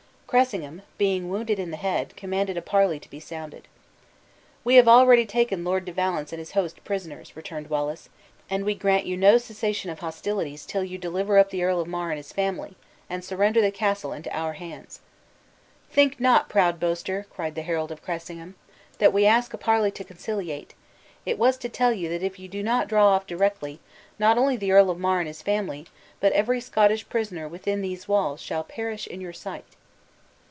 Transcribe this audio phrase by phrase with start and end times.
[0.31, 3.67] Cressingham, being wounded in the head, commanded a parley to be sounded.
[4.63, 8.07] "We have already taken Lord de Valence and his host prisoners," returned Wallace;
[8.49, 11.89] "and we grant you no cessation of hostilities till you deliver up the Earl of
[11.89, 12.77] Mar and his family,
[13.09, 15.01] and surrender the castle into our hands."
[15.89, 18.55] "Think not, proud boaster!" cried the herald of Cressingham,
[18.99, 20.73] "that we ask a parley to conciliate.
[21.25, 23.81] It was to tell you that if you do not draw off directly,
[24.17, 25.87] not only the Earl of Mar and his family,
[26.21, 29.65] but every Scottish prisoner within these walls, shall perish in your sight."